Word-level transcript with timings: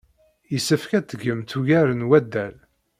Yessefk 0.51 0.91
ad 0.97 1.05
tgemt 1.05 1.53
ugar 1.59 1.87
n 1.93 2.05
waddal. 2.07 2.55